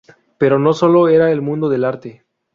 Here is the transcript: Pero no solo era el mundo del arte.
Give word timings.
Pero 0.39 0.57
no 0.57 0.73
solo 0.73 1.09
era 1.09 1.31
el 1.31 1.43
mundo 1.43 1.69
del 1.69 1.83
arte. 1.85 2.25